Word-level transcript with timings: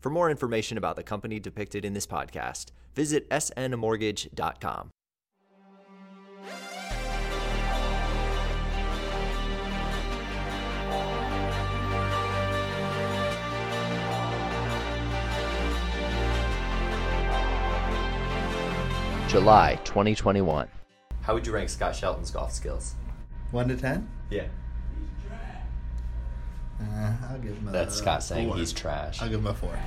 For 0.00 0.10
more 0.10 0.30
information 0.30 0.78
about 0.78 0.96
the 0.96 1.02
company 1.02 1.40
depicted 1.40 1.84
in 1.84 1.92
this 1.92 2.06
podcast, 2.06 2.66
visit 2.94 3.28
snmortgage.com. 3.30 4.90
July 19.28 19.78
2021. 19.84 20.68
How 21.20 21.34
would 21.34 21.46
you 21.46 21.52
rank 21.52 21.68
Scott 21.68 21.94
Shelton's 21.94 22.30
golf 22.30 22.50
skills? 22.52 22.94
One 23.50 23.68
to 23.68 23.76
ten? 23.76 24.08
Yeah. 24.30 24.46
Uh, 26.80 27.12
I'll 27.30 27.38
give 27.38 27.56
him 27.56 27.68
a. 27.68 27.72
That's 27.72 27.96
Scott 27.96 28.22
saying 28.22 28.48
four. 28.48 28.56
he's 28.56 28.72
trash. 28.72 29.20
I'll 29.20 29.28
give 29.28 29.40
him 29.40 29.46
a 29.46 29.54
four. 29.54 29.78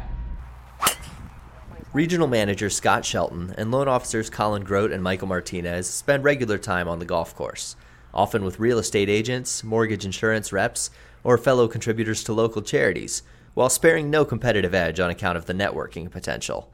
Regional 1.94 2.28
manager 2.28 2.70
Scott 2.70 3.04
Shelton 3.04 3.54
and 3.58 3.70
loan 3.70 3.90
officers 3.90 4.30
Colin 4.30 4.64
Grote 4.64 4.94
and 4.94 5.04
Michael 5.04 5.28
Martinez 5.28 5.90
spend 5.90 6.24
regular 6.24 6.58
time 6.58 6.88
on 6.88 7.00
the 7.00 7.06
golf 7.06 7.36
course, 7.36 7.76
often 8.14 8.46
with 8.46 8.60
real 8.60 8.80
estate 8.80 9.10
agents, 9.10 9.62
mortgage 9.62 10.06
insurance 10.06 10.54
reps, 10.54 10.90
or 11.24 11.38
fellow 11.38 11.68
contributors 11.68 12.24
to 12.24 12.34
local 12.34 12.62
charities, 12.62 13.24
while 13.56 13.70
sparing 13.70 14.10
no 14.10 14.24
competitive 14.24 14.74
edge 14.74 15.02
on 15.02 15.10
account 15.10 15.38
of 15.38 15.48
the 15.48 15.54
networking 15.54 16.10
potential. 16.10 16.72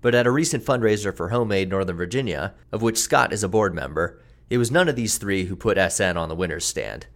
But 0.00 0.14
at 0.14 0.26
a 0.26 0.30
recent 0.30 0.64
fundraiser 0.64 1.14
for 1.14 1.30
HomeAid 1.30 1.68
Northern 1.68 1.96
Virginia, 1.96 2.54
of 2.70 2.82
which 2.82 2.98
Scott 2.98 3.32
is 3.32 3.42
a 3.42 3.48
board 3.48 3.74
member, 3.74 4.20
it 4.48 4.58
was 4.58 4.70
none 4.70 4.88
of 4.88 4.96
these 4.96 5.18
three 5.18 5.46
who 5.46 5.56
put 5.56 5.78
SN 5.92 6.16
on 6.16 6.28
the 6.28 6.36
winner's 6.36 6.64
stand. 6.64 7.06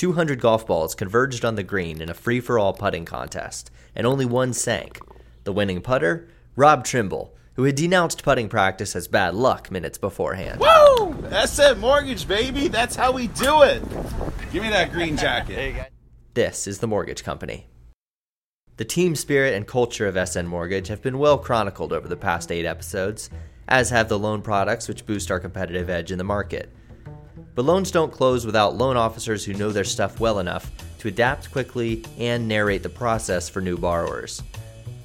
200 0.00 0.40
golf 0.40 0.66
balls 0.66 0.94
converged 0.94 1.44
on 1.44 1.56
the 1.56 1.62
green 1.62 2.00
in 2.00 2.08
a 2.08 2.14
free 2.14 2.40
for 2.40 2.58
all 2.58 2.72
putting 2.72 3.04
contest, 3.04 3.70
and 3.94 4.06
only 4.06 4.24
one 4.24 4.54
sank. 4.54 4.98
The 5.44 5.52
winning 5.52 5.82
putter, 5.82 6.26
Rob 6.56 6.86
Trimble, 6.86 7.34
who 7.52 7.64
had 7.64 7.74
denounced 7.74 8.22
putting 8.22 8.48
practice 8.48 8.96
as 8.96 9.08
bad 9.08 9.34
luck 9.34 9.70
minutes 9.70 9.98
beforehand. 9.98 10.58
Woo! 10.58 11.14
SN 11.44 11.80
mortgage, 11.80 12.26
baby. 12.26 12.66
That's 12.68 12.96
how 12.96 13.12
we 13.12 13.26
do 13.26 13.60
it. 13.60 13.82
Give 14.50 14.62
me 14.62 14.70
that 14.70 14.90
green 14.90 15.18
jacket. 15.18 15.92
This 16.32 16.66
is 16.66 16.78
the 16.78 16.86
mortgage 16.86 17.22
company. 17.22 17.66
The 18.78 18.86
team 18.86 19.14
spirit 19.14 19.52
and 19.52 19.66
culture 19.66 20.06
of 20.06 20.16
SN 20.26 20.46
Mortgage 20.46 20.88
have 20.88 21.02
been 21.02 21.18
well 21.18 21.36
chronicled 21.36 21.92
over 21.92 22.08
the 22.08 22.16
past 22.16 22.50
eight 22.50 22.64
episodes, 22.64 23.28
as 23.68 23.90
have 23.90 24.08
the 24.08 24.18
loan 24.18 24.40
products 24.40 24.88
which 24.88 25.04
boost 25.04 25.30
our 25.30 25.40
competitive 25.40 25.90
edge 25.90 26.10
in 26.10 26.16
the 26.16 26.24
market. 26.24 26.72
But 27.54 27.64
loans 27.64 27.90
don't 27.90 28.12
close 28.12 28.46
without 28.46 28.76
loan 28.76 28.96
officers 28.96 29.44
who 29.44 29.54
know 29.54 29.70
their 29.70 29.84
stuff 29.84 30.20
well 30.20 30.38
enough 30.38 30.70
to 30.98 31.08
adapt 31.08 31.50
quickly 31.50 32.04
and 32.18 32.46
narrate 32.46 32.82
the 32.82 32.88
process 32.88 33.48
for 33.48 33.60
new 33.60 33.76
borrowers. 33.76 34.42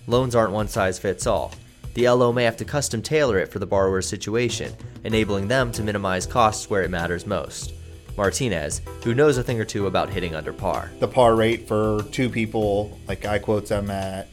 Loans 0.08 0.36
aren't 0.36 0.53
one 0.53 0.67
size 0.67 1.00
fits 1.00 1.25
all. 1.25 1.53
The 1.95 2.09
LO 2.09 2.33
may 2.33 2.44
have 2.44 2.58
to 2.58 2.66
custom 2.66 3.02
tailor 3.02 3.39
it 3.39 3.50
for 3.50 3.59
the 3.59 3.66
borrower's 3.66 4.08
situation, 4.08 4.75
enabling 5.05 5.47
them 5.47 5.72
to 5.72 5.83
minimize 5.83 6.25
costs 6.25 6.69
where 6.69 6.83
it 6.83 6.92
matters 6.92 7.25
most. 7.25 7.73
Martinez, 8.17 8.81
who 9.03 9.14
knows 9.14 9.38
a 9.38 9.44
thing 9.44 9.59
or 9.59 9.66
two 9.66 9.88
about 9.88 10.09
hitting 10.09 10.36
under 10.36 10.53
par. 10.53 10.92
The 10.99 11.08
par 11.08 11.36
rate 11.36 11.67
for 11.67 12.03
two 12.11 12.30
people, 12.30 12.99
like 13.08 13.25
I 13.25 13.39
quotes 13.39 13.70
them 13.70 13.89
at 13.89 14.27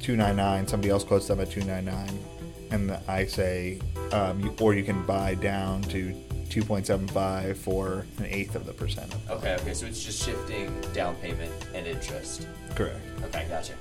two 0.00 0.16
nine 0.16 0.36
nine. 0.36 0.66
Somebody 0.66 0.90
else 0.90 1.04
quotes 1.04 1.28
them 1.28 1.40
at 1.40 1.50
two 1.50 1.62
nine 1.64 1.84
nine, 1.84 2.18
and 2.70 2.90
I 3.08 3.26
say, 3.26 3.80
um, 4.12 4.40
you, 4.40 4.54
or 4.60 4.74
you 4.74 4.82
can 4.82 5.04
buy 5.06 5.34
down 5.34 5.82
to 5.84 6.14
two 6.48 6.62
point 6.62 6.86
seven 6.86 7.06
five 7.08 7.58
for 7.58 8.06
an 8.18 8.26
eighth 8.26 8.54
of 8.54 8.66
the 8.66 8.72
percent. 8.72 9.14
Okay, 9.30 9.54
okay, 9.54 9.74
so 9.74 9.86
it's 9.86 10.02
just 10.02 10.22
shifting 10.24 10.72
down 10.92 11.14
payment 11.16 11.52
and 11.74 11.86
interest. 11.86 12.46
Correct. 12.74 13.00
Okay, 13.24 13.46
gotcha. 13.48 13.72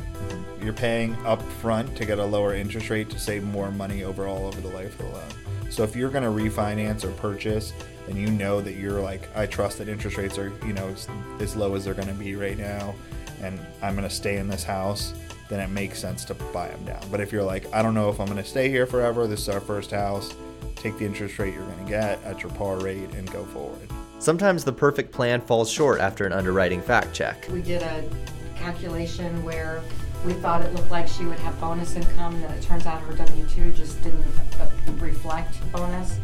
You're 0.61 0.73
paying 0.73 1.15
up 1.25 1.41
front 1.41 1.95
to 1.97 2.05
get 2.05 2.19
a 2.19 2.25
lower 2.25 2.53
interest 2.53 2.89
rate 2.89 3.09
to 3.09 3.19
save 3.19 3.43
more 3.43 3.71
money 3.71 4.03
overall 4.03 4.45
over 4.47 4.61
the 4.61 4.69
life 4.69 4.99
of 4.99 5.05
the 5.05 5.11
loan. 5.11 5.29
So 5.69 5.83
if 5.83 5.95
you're 5.95 6.11
going 6.11 6.23
to 6.23 6.29
refinance 6.29 7.03
or 7.03 7.11
purchase 7.13 7.73
and 8.07 8.17
you 8.17 8.27
know 8.27 8.61
that 8.61 8.73
you're 8.73 9.01
like, 9.01 9.27
I 9.35 9.47
trust 9.47 9.79
that 9.79 9.89
interest 9.89 10.17
rates 10.17 10.37
are, 10.37 10.51
you 10.65 10.73
know, 10.73 10.87
as, 10.89 11.07
as 11.39 11.55
low 11.55 11.73
as 11.73 11.85
they're 11.85 11.95
going 11.95 12.09
to 12.09 12.13
be 12.13 12.35
right 12.35 12.57
now, 12.57 12.93
and 13.41 13.59
I'm 13.81 13.95
going 13.95 14.07
to 14.07 14.13
stay 14.13 14.37
in 14.37 14.47
this 14.47 14.63
house, 14.63 15.13
then 15.53 15.59
it 15.59 15.69
makes 15.69 15.99
sense 15.99 16.25
to 16.25 16.33
buy 16.33 16.67
them 16.67 16.83
down. 16.83 17.01
But 17.11 17.21
if 17.21 17.31
you're 17.31 17.43
like, 17.43 17.71
I 17.71 17.83
don't 17.83 17.93
know 17.93 18.09
if 18.09 18.19
I'm 18.19 18.25
going 18.25 18.41
to 18.41 18.43
stay 18.43 18.69
here 18.69 18.87
forever, 18.87 19.27
this 19.27 19.41
is 19.41 19.49
our 19.49 19.59
first 19.59 19.91
house, 19.91 20.33
take 20.75 20.97
the 20.97 21.05
interest 21.05 21.37
rate 21.37 21.53
you're 21.53 21.63
going 21.63 21.85
to 21.85 21.89
get 21.89 22.23
at 22.23 22.41
your 22.41 22.51
par 22.53 22.79
rate 22.79 23.13
and 23.13 23.31
go 23.31 23.45
forward. 23.45 23.87
Sometimes 24.17 24.63
the 24.63 24.73
perfect 24.73 25.11
plan 25.11 25.41
falls 25.41 25.69
short 25.69 25.99
after 25.99 26.25
an 26.25 26.33
underwriting 26.33 26.81
fact 26.81 27.13
check. 27.13 27.47
We 27.51 27.61
did 27.61 27.83
a 27.83 28.09
calculation 28.55 29.43
where 29.43 29.83
we 30.25 30.33
thought 30.33 30.61
it 30.61 30.73
looked 30.73 30.89
like 30.89 31.07
she 31.07 31.25
would 31.25 31.39
have 31.39 31.59
bonus 31.59 31.95
income, 31.95 32.33
and 32.35 32.43
then 32.45 32.51
it 32.51 32.63
turns 32.63 32.85
out 32.85 33.01
her 33.01 33.13
W-2 33.13 33.75
just 33.75 34.01
didn't 34.01 34.25
uh, 34.59 34.67
reflect 34.93 35.59
bonus. 35.71 36.19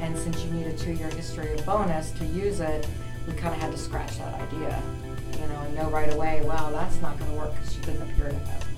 And 0.00 0.18
since 0.18 0.44
you 0.44 0.50
need 0.50 0.66
a 0.66 0.76
two-year 0.76 1.08
history 1.10 1.54
of 1.54 1.64
bonus 1.64 2.10
to 2.12 2.26
use 2.26 2.60
it, 2.60 2.86
we 3.26 3.32
kind 3.34 3.54
of 3.54 3.60
had 3.60 3.70
to 3.70 3.78
scratch 3.78 4.18
that 4.18 4.34
idea, 4.34 4.82
you 5.32 5.46
know, 5.46 5.60
and 5.60 5.74
know 5.74 5.88
right 5.88 6.12
away, 6.12 6.42
wow, 6.44 6.70
that's 6.70 7.00
not 7.00 7.18
going 7.18 7.30
to 7.30 7.36
work 7.36 7.54
because 7.54 7.72
she 7.72 7.80
didn't 7.82 8.02
appear 8.02 8.28
to 8.28 8.34
have 8.34 8.44
the 8.44 8.50
history. 8.54 8.73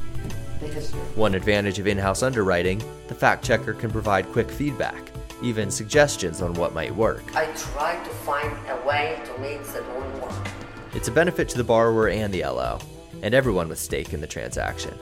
One 1.15 1.34
advantage 1.34 1.78
of 1.78 1.87
in 1.87 1.99
house 1.99 2.22
underwriting 2.22 2.83
the 3.09 3.15
fact 3.15 3.44
checker 3.44 3.75
can 3.75 3.91
provide 3.91 4.33
quick 4.33 4.50
feedback, 4.50 5.11
even 5.43 5.71
suggestions 5.71 6.41
on 6.41 6.55
what 6.55 6.75
might 6.75 6.94
work. 6.94 7.22
I 7.37 7.47
tried 7.55 8.03
to 8.05 8.11
find 8.11 8.50
a 8.69 8.87
way 8.87 9.21
to 9.25 9.41
make 9.41 9.62
the 9.65 9.83
loan 9.83 10.21
work. 10.21 10.49
It's 10.95 11.09
a 11.09 11.12
benefit 11.12 11.49
to 11.50 11.59
the 11.59 11.65
borrower 11.65 12.09
and 12.09 12.33
the 12.33 12.43
LO, 12.43 12.78
and 13.22 13.34
everyone 13.34 13.69
with 13.69 13.78
stake 13.78 14.15
in 14.15 14.21
the 14.21 14.27
transaction. 14.27 14.95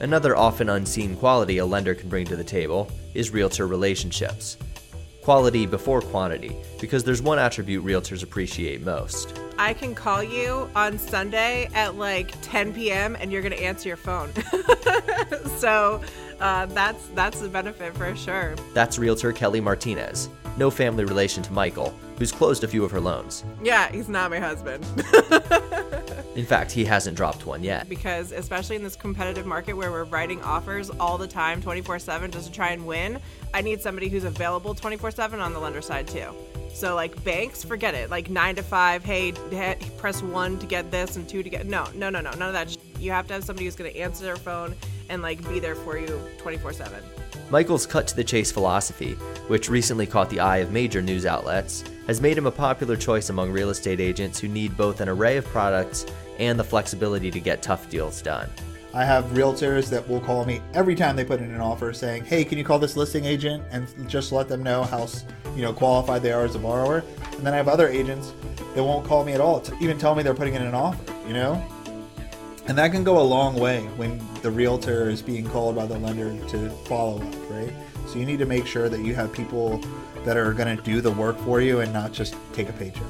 Another 0.00 0.36
often 0.36 0.68
unseen 0.68 1.16
quality 1.16 1.58
a 1.58 1.66
lender 1.66 1.94
can 1.94 2.08
bring 2.08 2.26
to 2.26 2.36
the 2.36 2.44
table 2.44 2.90
is 3.14 3.30
realtor 3.30 3.66
relationships. 3.66 4.56
Quality 5.20 5.66
before 5.66 6.00
quantity, 6.00 6.56
because 6.80 7.04
there's 7.04 7.22
one 7.22 7.38
attribute 7.38 7.84
realtors 7.84 8.22
appreciate 8.22 8.82
most. 8.82 9.38
I 9.62 9.74
can 9.74 9.94
call 9.94 10.24
you 10.24 10.68
on 10.74 10.98
Sunday 10.98 11.68
at 11.72 11.94
like 11.94 12.34
10 12.42 12.74
p.m. 12.74 13.16
and 13.20 13.30
you're 13.30 13.42
gonna 13.42 13.54
answer 13.54 13.86
your 13.88 13.96
phone. 13.96 14.32
so 15.58 16.02
uh, 16.40 16.66
that's 16.66 17.06
that's 17.14 17.38
the 17.38 17.48
benefit 17.48 17.96
for 17.96 18.16
sure. 18.16 18.56
That's 18.74 18.98
realtor 18.98 19.32
Kelly 19.32 19.60
Martinez, 19.60 20.28
no 20.56 20.70
family 20.70 21.04
relation 21.04 21.42
to 21.44 21.52
Michael, 21.52 21.94
who's 22.18 22.32
closed 22.32 22.64
a 22.64 22.68
few 22.68 22.84
of 22.84 22.90
her 22.90 23.00
loans. 23.00 23.44
Yeah, 23.62 23.90
he's 23.90 24.08
not 24.08 24.30
my 24.30 24.38
husband. 24.38 24.84
In 26.34 26.46
fact, 26.46 26.70
he 26.72 26.84
hasn't 26.84 27.16
dropped 27.16 27.44
one 27.46 27.62
yet. 27.62 27.88
because 27.88 28.32
especially 28.32 28.76
in 28.76 28.82
this 28.82 28.96
competitive 28.96 29.44
market 29.44 29.74
where 29.74 29.90
we're 29.90 30.04
writing 30.04 30.42
offers 30.42 30.88
all 30.98 31.18
the 31.18 31.26
time 31.26 31.60
24/7 31.60 32.30
just 32.30 32.46
to 32.46 32.52
try 32.52 32.70
and 32.70 32.86
win, 32.86 33.18
I 33.52 33.60
need 33.60 33.82
somebody 33.82 34.08
who's 34.08 34.24
available 34.24 34.74
24/7 34.74 35.40
on 35.40 35.52
the 35.52 35.58
lender 35.60 35.82
side 35.82 36.08
too. 36.08 36.28
So 36.72 36.94
like 36.94 37.22
banks, 37.22 37.62
forget 37.62 37.94
it. 37.94 38.08
Like 38.08 38.30
9 38.30 38.54
to 38.56 38.62
5, 38.62 39.04
hey, 39.04 39.32
he- 39.50 39.90
press 39.98 40.22
1 40.22 40.58
to 40.60 40.66
get 40.66 40.90
this 40.90 41.16
and 41.16 41.28
2 41.28 41.42
to 41.42 41.50
get 41.50 41.66
No, 41.66 41.86
no, 41.94 42.08
no, 42.08 42.20
no. 42.22 42.30
None 42.30 42.42
of 42.48 42.54
that. 42.54 42.70
sh- 42.70 42.76
You 42.98 43.10
have 43.10 43.26
to 43.28 43.34
have 43.34 43.44
somebody 43.44 43.66
who's 43.66 43.76
going 43.76 43.92
to 43.92 43.98
answer 43.98 44.24
their 44.24 44.36
phone 44.36 44.74
and 45.08 45.22
like 45.22 45.46
be 45.48 45.60
there 45.60 45.74
for 45.74 45.98
you 45.98 46.20
24/7. 46.38 47.02
Michael's 47.50 47.86
cut 47.86 48.06
to 48.06 48.16
the 48.16 48.24
chase 48.24 48.50
philosophy, 48.50 49.12
which 49.48 49.68
recently 49.68 50.06
caught 50.06 50.30
the 50.30 50.40
eye 50.40 50.58
of 50.58 50.70
major 50.70 51.02
news 51.02 51.26
outlets, 51.26 51.84
has 52.06 52.20
made 52.20 52.38
him 52.38 52.46
a 52.46 52.50
popular 52.50 52.96
choice 52.96 53.28
among 53.28 53.50
real 53.50 53.70
estate 53.70 54.00
agents 54.00 54.38
who 54.38 54.48
need 54.48 54.76
both 54.76 55.00
an 55.00 55.08
array 55.08 55.36
of 55.36 55.44
products 55.46 56.06
and 56.38 56.58
the 56.58 56.64
flexibility 56.64 57.30
to 57.30 57.40
get 57.40 57.62
tough 57.62 57.90
deals 57.90 58.22
done. 58.22 58.48
I 58.94 59.04
have 59.04 59.24
realtors 59.26 59.88
that 59.90 60.06
will 60.06 60.20
call 60.20 60.44
me 60.44 60.60
every 60.74 60.94
time 60.94 61.16
they 61.16 61.24
put 61.24 61.40
in 61.40 61.50
an 61.50 61.60
offer 61.60 61.92
saying, 61.92 62.24
"Hey, 62.24 62.44
can 62.44 62.58
you 62.58 62.64
call 62.64 62.78
this 62.78 62.96
listing 62.96 63.24
agent 63.24 63.62
and 63.70 63.86
just 64.08 64.32
let 64.32 64.48
them 64.48 64.62
know 64.62 64.82
how 64.82 65.08
you 65.56 65.62
know 65.62 65.72
qualified 65.72 66.22
they 66.22 66.32
are 66.32 66.44
as 66.44 66.54
a 66.54 66.58
borrower?" 66.58 67.02
And 67.36 67.46
then 67.46 67.54
I 67.54 67.56
have 67.56 67.68
other 67.68 67.88
agents 67.88 68.32
that 68.74 68.82
won't 68.82 69.06
call 69.06 69.24
me 69.24 69.32
at 69.32 69.40
all 69.40 69.60
to 69.60 69.74
even 69.80 69.98
tell 69.98 70.14
me 70.14 70.22
they're 70.22 70.34
putting 70.34 70.54
in 70.54 70.62
an 70.62 70.74
offer. 70.74 70.98
You 71.26 71.34
know, 71.34 71.62
and 72.68 72.78
that 72.78 72.92
can 72.92 73.02
go 73.02 73.20
a 73.20 73.22
long 73.22 73.58
way 73.58 73.82
when 73.96 74.20
the 74.42 74.50
realtor 74.50 75.10
is 75.10 75.20
being 75.20 75.48
called 75.48 75.74
by 75.76 75.86
the 75.86 75.98
lender 75.98 76.36
to 76.48 76.70
follow 76.86 77.16
up, 77.20 77.50
right? 77.50 77.72
So 78.06 78.18
you 78.18 78.26
need 78.26 78.38
to 78.38 78.46
make 78.46 78.66
sure 78.66 78.88
that 78.88 79.00
you 79.00 79.14
have 79.14 79.32
people 79.32 79.80
that 80.24 80.36
are 80.36 80.52
going 80.52 80.76
to 80.76 80.82
do 80.82 81.00
the 81.00 81.10
work 81.10 81.38
for 81.40 81.60
you 81.60 81.80
and 81.80 81.92
not 81.92 82.12
just 82.12 82.36
take 82.52 82.68
a 82.68 82.72
paycheck. 82.72 83.02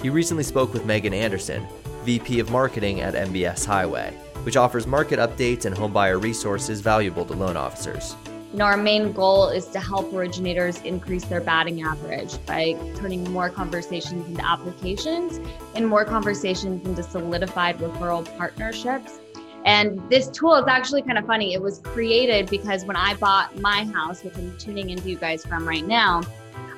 He 0.00 0.10
recently 0.10 0.44
spoke 0.44 0.72
with 0.72 0.84
Megan 0.84 1.14
Anderson, 1.14 1.66
VP 2.04 2.40
of 2.40 2.50
Marketing 2.50 3.00
at 3.00 3.14
MBS 3.14 3.64
Highway, 3.64 4.16
which 4.44 4.56
offers 4.56 4.86
market 4.86 5.18
updates 5.18 5.64
and 5.64 5.74
homebuyer 5.74 6.22
resources 6.22 6.80
valuable 6.80 7.24
to 7.24 7.32
loan 7.32 7.56
officers. 7.56 8.16
You 8.52 8.58
know, 8.58 8.66
our 8.66 8.76
main 8.76 9.12
goal 9.12 9.48
is 9.48 9.66
to 9.68 9.80
help 9.80 10.12
originators 10.12 10.78
increase 10.82 11.24
their 11.24 11.40
batting 11.40 11.82
average 11.82 12.34
by 12.44 12.74
turning 12.96 13.24
more 13.32 13.48
conversations 13.48 14.28
into 14.28 14.44
applications 14.46 15.40
and 15.74 15.88
more 15.88 16.04
conversations 16.04 16.86
into 16.86 17.02
solidified 17.02 17.78
referral 17.78 18.24
partnerships. 18.36 19.20
And 19.64 20.02
this 20.10 20.28
tool 20.28 20.54
is 20.56 20.66
actually 20.66 21.00
kind 21.00 21.16
of 21.16 21.24
funny. 21.24 21.54
It 21.54 21.62
was 21.62 21.78
created 21.78 22.50
because 22.50 22.84
when 22.84 22.96
I 22.96 23.14
bought 23.14 23.58
my 23.58 23.84
house, 23.86 24.22
which 24.22 24.36
I'm 24.36 24.54
tuning 24.58 24.90
into 24.90 25.08
you 25.08 25.16
guys 25.16 25.46
from 25.46 25.66
right 25.66 25.86
now, 25.86 26.20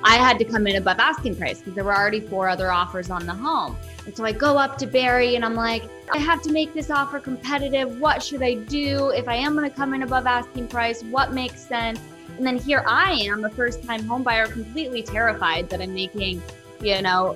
I 0.07 0.17
had 0.17 0.37
to 0.37 0.45
come 0.45 0.67
in 0.67 0.75
above 0.75 0.99
asking 0.99 1.35
price 1.35 1.57
because 1.57 1.73
there 1.73 1.83
were 1.83 1.95
already 1.95 2.19
four 2.19 2.47
other 2.47 2.71
offers 2.71 3.09
on 3.09 3.25
the 3.25 3.33
home. 3.33 3.75
And 4.05 4.15
so 4.15 4.23
I 4.23 4.31
go 4.31 4.55
up 4.55 4.77
to 4.77 4.85
Barry 4.85 5.35
and 5.35 5.43
I'm 5.43 5.55
like, 5.55 5.83
I 6.11 6.19
have 6.19 6.43
to 6.43 6.51
make 6.51 6.75
this 6.75 6.91
offer 6.91 7.19
competitive. 7.19 7.99
What 7.99 8.21
should 8.21 8.43
I 8.43 8.53
do? 8.53 9.09
If 9.09 9.27
I 9.27 9.33
am 9.35 9.55
going 9.55 9.67
to 9.67 9.75
come 9.75 9.95
in 9.95 10.03
above 10.03 10.27
asking 10.27 10.67
price, 10.67 11.01
what 11.01 11.33
makes 11.33 11.59
sense? 11.59 11.99
And 12.37 12.45
then 12.45 12.59
here 12.59 12.83
I 12.87 13.13
am, 13.13 13.45
a 13.45 13.49
first 13.49 13.83
time 13.83 14.03
homebuyer, 14.03 14.51
completely 14.51 15.01
terrified 15.01 15.69
that 15.71 15.81
I'm 15.81 15.95
making, 15.95 16.39
you 16.81 17.01
know, 17.01 17.35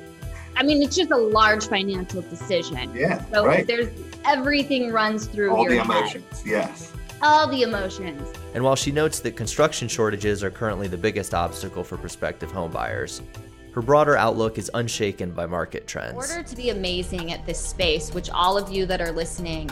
I 0.56 0.62
mean, 0.62 0.84
it's 0.84 0.96
just 0.96 1.10
a 1.10 1.18
large 1.18 1.68
financial 1.68 2.22
decision. 2.22 2.94
Yeah. 2.94 3.26
So 3.32 3.48
right. 3.48 3.66
there's 3.66 3.90
everything 4.26 4.92
runs 4.92 5.26
through 5.26 5.56
All 5.56 5.64
your 5.64 5.76
the 5.76 5.92
head. 5.92 6.02
emotions. 6.02 6.44
Yes. 6.46 6.94
All 7.22 7.48
the 7.48 7.64
emotions. 7.64 8.34
And 8.54 8.64
while 8.64 8.76
she 8.76 8.92
notes 8.92 9.20
that 9.20 9.36
construction 9.36 9.88
shortages 9.88 10.44
are 10.44 10.52
currently 10.52 10.88
the 10.88 10.98
biggest 10.98 11.34
obstacle 11.34 11.84
for 11.84 11.98
prospective 11.98 12.52
homebuyers, 12.52 13.22
her 13.74 13.82
broader 13.82 14.16
outlook 14.16 14.58
is 14.58 14.72
unshaken 14.74 15.32
by 15.32 15.46
market 15.46 15.86
trends. 15.86 16.12
In 16.12 16.38
order 16.38 16.44
to 16.48 16.56
be 16.56 16.70
amazing 16.70 17.32
at 17.34 17.46
this 17.46 17.60
space, 17.60 18.14
which 18.14 18.30
all 18.30 18.58
of 18.58 18.72
you 18.72 18.86
that 18.86 19.02
are 19.02 19.12
listening, 19.12 19.70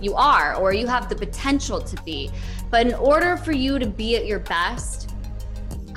you 0.00 0.14
are, 0.14 0.56
or 0.56 0.72
you 0.72 0.86
have 0.86 1.08
the 1.08 1.14
potential 1.14 1.80
to 1.80 2.02
be. 2.02 2.30
But 2.70 2.86
in 2.86 2.94
order 2.94 3.36
for 3.36 3.52
you 3.52 3.78
to 3.78 3.86
be 3.86 4.16
at 4.16 4.26
your 4.26 4.40
best, 4.40 5.10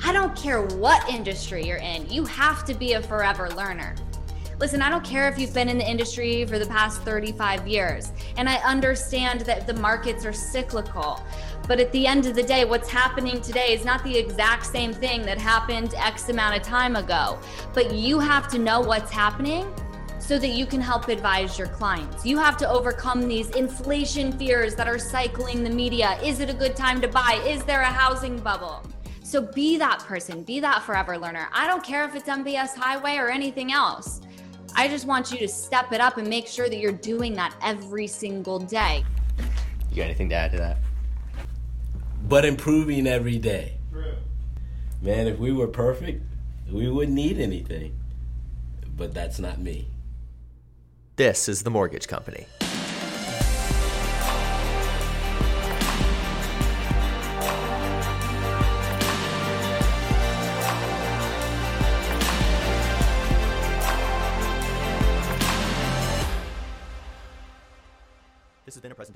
I 0.02 0.12
don't 0.12 0.34
care 0.36 0.62
what 0.62 1.08
industry 1.08 1.64
you're 1.64 1.78
in, 1.78 2.08
you 2.10 2.24
have 2.26 2.64
to 2.66 2.74
be 2.74 2.92
a 2.92 3.02
forever 3.02 3.50
learner. 3.50 3.94
Listen, 4.60 4.82
I 4.82 4.90
don't 4.90 5.02
care 5.02 5.26
if 5.26 5.38
you've 5.38 5.54
been 5.54 5.70
in 5.70 5.78
the 5.78 5.90
industry 5.90 6.44
for 6.44 6.58
the 6.58 6.66
past 6.66 7.00
35 7.00 7.66
years, 7.66 8.12
and 8.36 8.46
I 8.46 8.56
understand 8.56 9.40
that 9.42 9.66
the 9.66 9.72
markets 9.72 10.26
are 10.26 10.34
cyclical. 10.34 11.24
But 11.66 11.80
at 11.80 11.90
the 11.92 12.06
end 12.06 12.26
of 12.26 12.34
the 12.34 12.42
day, 12.42 12.66
what's 12.66 12.90
happening 12.90 13.40
today 13.40 13.72
is 13.72 13.86
not 13.86 14.04
the 14.04 14.14
exact 14.14 14.66
same 14.66 14.92
thing 14.92 15.22
that 15.22 15.38
happened 15.38 15.94
X 15.94 16.28
amount 16.28 16.58
of 16.58 16.62
time 16.62 16.96
ago. 16.96 17.38
But 17.72 17.94
you 17.94 18.18
have 18.18 18.48
to 18.48 18.58
know 18.58 18.82
what's 18.82 19.10
happening 19.10 19.72
so 20.18 20.38
that 20.38 20.48
you 20.48 20.66
can 20.66 20.82
help 20.82 21.08
advise 21.08 21.58
your 21.58 21.68
clients. 21.68 22.26
You 22.26 22.36
have 22.36 22.58
to 22.58 22.68
overcome 22.68 23.26
these 23.26 23.48
inflation 23.50 24.30
fears 24.30 24.74
that 24.74 24.86
are 24.86 24.98
cycling 24.98 25.64
the 25.64 25.70
media. 25.70 26.18
Is 26.22 26.40
it 26.40 26.50
a 26.50 26.54
good 26.54 26.76
time 26.76 27.00
to 27.00 27.08
buy? 27.08 27.42
Is 27.46 27.64
there 27.64 27.80
a 27.80 27.86
housing 27.86 28.38
bubble? 28.38 28.82
So 29.22 29.40
be 29.40 29.78
that 29.78 30.00
person, 30.00 30.42
be 30.42 30.60
that 30.60 30.82
forever 30.82 31.16
learner. 31.16 31.48
I 31.52 31.66
don't 31.66 31.82
care 31.82 32.04
if 32.04 32.14
it's 32.14 32.28
MBS 32.28 32.74
Highway 32.74 33.16
or 33.16 33.30
anything 33.30 33.72
else. 33.72 34.20
I 34.76 34.88
just 34.88 35.06
want 35.06 35.30
you 35.32 35.38
to 35.38 35.48
step 35.48 35.92
it 35.92 36.00
up 36.00 36.16
and 36.16 36.28
make 36.28 36.46
sure 36.46 36.68
that 36.68 36.78
you're 36.78 36.92
doing 36.92 37.34
that 37.34 37.54
every 37.62 38.06
single 38.06 38.58
day. 38.58 39.04
You 39.90 39.96
got 39.96 40.04
anything 40.04 40.28
to 40.30 40.34
add 40.34 40.52
to 40.52 40.58
that? 40.58 40.78
but 42.30 42.44
improving 42.44 43.08
every 43.08 43.38
day. 43.38 43.76
Man, 45.02 45.26
if 45.26 45.38
we 45.38 45.50
were 45.50 45.66
perfect, 45.66 46.22
we 46.70 46.88
wouldn't 46.88 47.14
need 47.14 47.38
anything. 47.38 47.96
But 48.96 49.14
that's 49.14 49.40
not 49.40 49.58
me. 49.58 49.88
This 51.16 51.48
is 51.48 51.62
the 51.62 51.70
mortgage 51.70 52.06
company. 52.06 52.46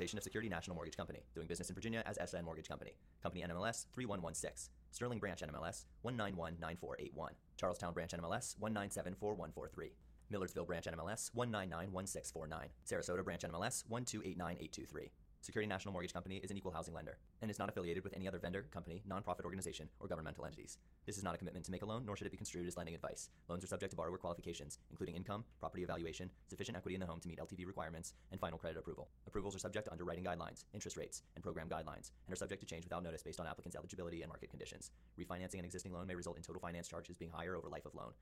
This 0.05 0.11
has 0.11 0.17
been 0.17 0.19
a 0.19 0.19
presentation 0.19 0.19
of 0.19 0.25
Security 0.25 0.49
National 0.51 0.75
Mortgage 0.75 0.97
Company, 0.99 1.25
doing 1.35 1.47
business 1.47 1.71
in 1.71 1.75
Virginia 1.75 2.03
as 2.05 2.19
SN 2.31 2.45
Mortgage 2.45 2.69
Company. 2.69 2.93
Company 3.23 3.43
NMLS 3.43 3.87
3116. 3.95 4.71
Sterling 4.91 5.19
Branch 5.19 5.41
NMLS 5.41 5.87
1919481. 6.05 7.31
Charlestown 7.57 7.95
Branch 7.95 8.13
NMLS 8.13 8.57
1974143. 8.61 9.93
Millersville 10.31 10.67
Branch 10.67 10.85
NMLS 10.85 11.31
1991649. 11.35 12.69
Sarasota 12.87 13.25
Branch 13.25 13.41
NMLS 13.45 13.85
1289823. 13.89 15.11
Security 15.45 15.69
National 15.69 15.93
Mortgage 15.93 16.15
Company 16.15 16.37
is 16.37 16.51
an 16.51 16.57
equal 16.57 16.73
housing 16.73 16.95
lender 16.95 17.19
and 17.43 17.51
is 17.51 17.59
not 17.59 17.69
affiliated 17.69 18.03
with 18.03 18.17
any 18.17 18.27
other 18.27 18.39
vendor, 18.39 18.65
company, 18.71 19.03
nonprofit 19.07 19.45
organization, 19.45 19.91
or 20.01 20.09
governmental 20.09 20.47
entities. 20.47 20.79
This 21.05 21.19
is 21.19 21.23
not 21.23 21.35
a 21.35 21.37
commitment 21.37 21.67
to 21.67 21.71
make 21.71 21.83
a 21.83 21.85
loan, 21.85 22.07
nor 22.07 22.17
should 22.17 22.27
it 22.27 22.31
be 22.31 22.39
construed 22.39 22.67
as 22.67 22.79
lending 22.79 22.95
advice. 22.95 23.29
Loans 23.47 23.63
are 23.63 23.67
subject 23.67 23.91
to 23.91 23.97
borrower 23.97 24.17
qualifications, 24.17 24.79
including 24.91 25.17
income, 25.17 25.45
property 25.61 25.83
evaluation, 25.83 26.31
sufficient 26.49 26.79
equity 26.79 26.95
in 26.95 27.01
the 27.03 27.07
home 27.07 27.21
to 27.21 27.29
meet 27.29 27.39
LTV 27.39 27.67
requirements, 27.67 28.15
and 28.33 28.41
final 28.41 28.59
credit 28.59 28.79
approval. 28.79 29.11
Approvals 29.27 29.55
are 29.55 29.59
subject 29.59 29.85
to 29.85 29.93
underwriting 29.93 30.25
guidelines, 30.25 30.65
interest 30.73 30.97
rates, 30.97 31.21
and 31.35 31.45
program 31.45 31.69
guidelines, 31.69 32.13
and 32.27 32.33
are 32.33 32.37
subject 32.37 32.63
to 32.63 32.67
change 32.67 32.85
without 32.85 33.03
notice 33.03 33.23
based 33.23 33.39
on 33.39 33.47
applicant's 33.47 33.77
eligibility 33.77 34.23
and 34.23 34.31
market 34.31 34.49
conditions. 34.49 34.93
Refinancing 35.21 35.59
an 35.59 35.67
existing 35.67 35.93
loan 35.93 36.07
may 36.07 36.15
result 36.15 36.39
in 36.39 36.43
total 36.43 36.63
finance 36.63 36.89
charges 36.89 37.19
being 37.19 37.31
higher 37.31 37.55
over 37.55 37.69
life 37.69 37.85
of 37.85 37.95
loan. 37.95 38.13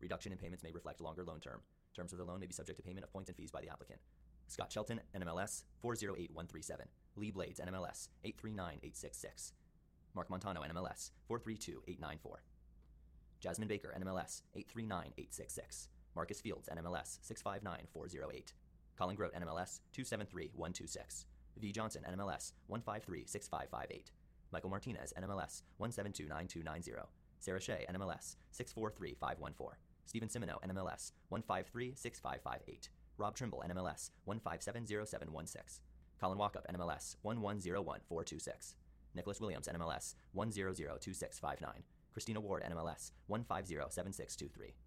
Reduction 0.00 0.32
in 0.32 0.38
payments 0.38 0.64
may 0.64 0.72
reflect 0.72 1.00
longer 1.00 1.24
loan 1.24 1.40
term. 1.40 1.60
Terms 1.94 2.12
of 2.12 2.18
the 2.18 2.24
loan 2.24 2.40
may 2.40 2.46
be 2.46 2.52
subject 2.52 2.76
to 2.78 2.82
payment 2.82 3.04
of 3.04 3.12
points 3.12 3.28
and 3.28 3.36
fees 3.36 3.50
by 3.50 3.60
the 3.60 3.68
applicant. 3.68 4.00
Scott 4.46 4.72
Shelton, 4.72 5.00
NMLS 5.14 5.64
408137. 5.80 6.86
Lee 7.16 7.30
Blades, 7.30 7.60
NMLS 7.60 8.08
839866. 8.24 9.52
Mark 10.14 10.30
Montano, 10.30 10.62
NMLS 10.62 11.10
432894. 11.28 12.42
Jasmine 13.40 13.68
Baker, 13.68 13.94
NMLS 13.96 14.42
839866. 14.54 15.88
Marcus 16.16 16.40
Fields, 16.40 16.68
NMLS 16.68 17.18
659408. 17.22 18.52
Colin 18.98 19.16
Grote, 19.16 19.34
NMLS 19.34 19.80
273126. 19.92 21.26
V. 21.58 21.72
Johnson, 21.72 22.02
NMLS 22.10 22.52
1536558. 22.70 24.10
Michael 24.52 24.70
Martinez, 24.70 25.12
NMLS 25.18 25.62
1729290. 25.80 27.06
Sarah 27.38 27.60
Shea, 27.60 27.86
NMLS 27.88 28.36
643514. 28.50 29.76
Stephen 30.10 30.28
Simino, 30.28 30.58
NMLS 30.68 31.12
1536558. 31.30 32.88
Rob 33.16 33.36
Trimble, 33.36 33.62
NMLS 33.64 34.10
1570716. 34.26 35.78
Colin 36.20 36.36
Walkup, 36.36 36.66
NMLS 36.68 37.14
1101426. 37.24 38.74
Nicholas 39.14 39.40
Williams, 39.40 39.68
NMLS 39.68 40.16
1002659. 40.36 41.84
Christina 42.12 42.40
Ward, 42.40 42.64
NMLS 42.64 43.12
1507623. 43.30 44.72